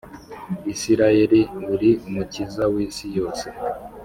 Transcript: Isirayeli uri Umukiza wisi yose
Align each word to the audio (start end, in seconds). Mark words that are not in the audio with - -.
Isirayeli 0.73 1.41
uri 1.73 1.89
Umukiza 2.07 2.63
wisi 2.73 3.05
yose 3.17 3.45